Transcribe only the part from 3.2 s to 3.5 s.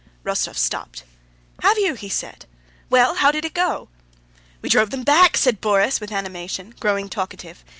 did